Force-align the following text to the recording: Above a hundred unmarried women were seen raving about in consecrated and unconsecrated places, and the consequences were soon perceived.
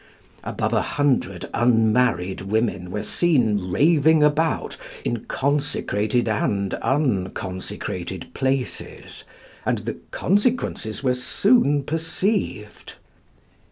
Above 0.43 0.73
a 0.73 0.81
hundred 0.81 1.47
unmarried 1.53 2.41
women 2.41 2.89
were 2.89 3.03
seen 3.03 3.69
raving 3.71 4.23
about 4.23 4.75
in 5.05 5.25
consecrated 5.25 6.27
and 6.27 6.73
unconsecrated 6.81 8.25
places, 8.33 9.25
and 9.63 9.77
the 9.85 9.99
consequences 10.09 11.03
were 11.03 11.13
soon 11.13 11.83
perceived. 11.83 12.95